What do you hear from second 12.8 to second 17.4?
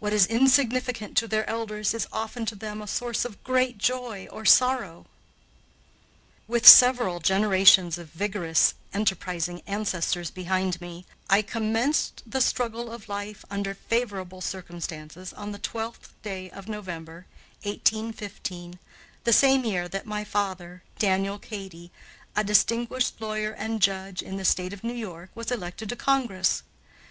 of life under favorable circumstances on the 12th day of November,